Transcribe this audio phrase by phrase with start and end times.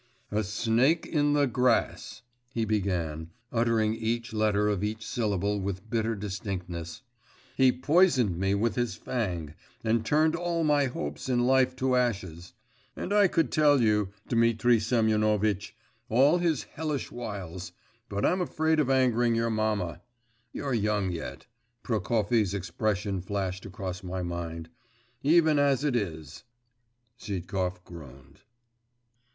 [0.31, 6.15] 'A snake in the grass,' he began, uttering each letter of each syllable with bitter
[6.15, 7.03] distinctness,
[7.59, 9.53] 'has poisoned me with his fang,
[9.83, 12.53] and turned all my hopes in life to ashes.
[12.95, 15.75] And I could tell you, Dmitri Semyonovitch,
[16.09, 17.71] all his hellish wiles,
[18.09, 20.01] but I'm afraid of angering your mamma.'
[20.51, 21.45] ('You're young yet'
[21.83, 24.67] Prokofy's expression flashed across my mind.)
[25.21, 26.43] 'Even as it is'
[27.19, 28.41] Zhitkov groaned.